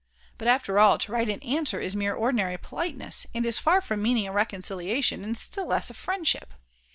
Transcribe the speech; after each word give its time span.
But 0.39 0.47
after 0.47 0.79
all, 0.79 0.97
to 0.97 1.11
write 1.11 1.29
an 1.29 1.39
answer 1.43 1.79
is 1.79 1.95
mere 1.95 2.15
ordinary 2.15 2.57
politeness, 2.57 3.27
and 3.35 3.45
is 3.45 3.59
far 3.59 3.81
from 3.81 4.01
meaning 4.01 4.25
a 4.25 4.33
reconciliation, 4.33 5.23
and 5.23 5.37
still 5.37 5.67
less 5.67 5.91
a 5.91 5.93
friendship. 5.93 6.55